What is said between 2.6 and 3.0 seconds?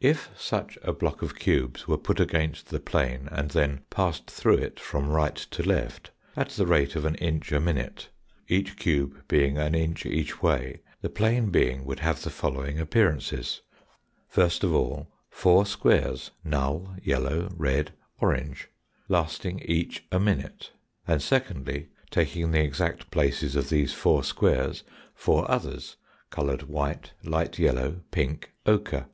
the